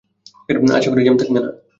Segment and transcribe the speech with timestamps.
[0.75, 1.49] আশা করি জ্যাম থাকবে না।